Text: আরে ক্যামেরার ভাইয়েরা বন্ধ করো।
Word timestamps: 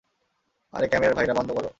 আরে 0.73 0.87
ক্যামেরার 0.87 1.15
ভাইয়েরা 1.15 1.33
বন্ধ 1.33 1.49
করো। 1.51 1.69